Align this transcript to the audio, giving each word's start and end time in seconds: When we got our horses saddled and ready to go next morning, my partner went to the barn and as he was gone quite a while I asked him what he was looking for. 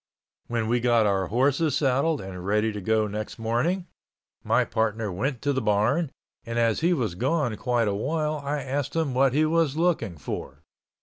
When 0.47 0.67
we 0.67 0.79
got 0.79 1.05
our 1.05 1.27
horses 1.27 1.75
saddled 1.77 2.21
and 2.21 2.43
ready 2.43 2.71
to 2.71 2.81
go 2.81 3.05
next 3.05 3.37
morning, 3.37 3.85
my 4.43 4.65
partner 4.65 5.11
went 5.11 5.43
to 5.43 5.53
the 5.53 5.61
barn 5.61 6.09
and 6.43 6.57
as 6.57 6.79
he 6.79 6.91
was 6.91 7.13
gone 7.13 7.55
quite 7.55 7.87
a 7.87 7.93
while 7.93 8.41
I 8.43 8.63
asked 8.63 8.95
him 8.95 9.13
what 9.13 9.33
he 9.33 9.45
was 9.45 9.77
looking 9.77 10.17
for. 10.17 10.63